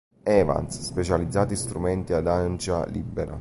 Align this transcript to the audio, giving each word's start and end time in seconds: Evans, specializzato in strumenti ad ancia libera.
Evans, 0.25 0.81
specializzato 0.81 1.51
in 1.51 1.57
strumenti 1.59 2.13
ad 2.13 2.25
ancia 2.25 2.87
libera. 2.87 3.29